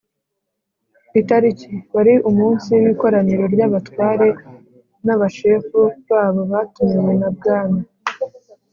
[1.21, 4.29] Itariki: wari umunsi w'Ikoraniro ry'Abatware
[5.05, 7.79] n'Abashefu babo batumiwe na Bwana